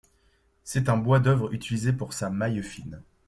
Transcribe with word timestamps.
C'est 0.63 0.89
un 0.89 0.97
bois 0.97 1.19
d'œuvre 1.19 1.53
utilisé 1.53 1.93
pour 1.93 2.13
sa 2.13 2.31
maille 2.31 2.63
fine. 2.63 3.03